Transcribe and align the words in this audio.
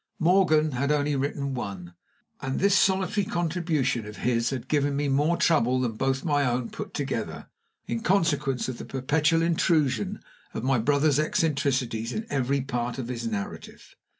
Morgan 0.17 0.71
had 0.71 0.91
only 0.91 1.15
written 1.15 1.53
one, 1.53 1.93
and 2.41 2.57
this 2.57 2.75
solitary 2.75 3.23
contribution 3.23 4.07
of 4.07 4.17
his 4.25 4.49
had 4.49 4.67
given 4.67 4.95
me 4.95 5.07
more 5.07 5.37
trouble 5.37 5.79
than 5.79 5.91
both 5.91 6.25
my 6.25 6.43
own 6.43 6.71
put 6.71 6.95
together, 6.95 7.49
in 7.85 7.99
consequence 7.99 8.67
of 8.67 8.79
the 8.79 8.85
perpetual 8.85 9.43
intrusion 9.43 10.19
of 10.55 10.63
my 10.63 10.79
brother's 10.79 11.19
eccentricities 11.19 12.13
in 12.13 12.25
every 12.31 12.61
part 12.61 12.97
of 12.97 13.09
his 13.09 13.27
narrative. 13.27 13.93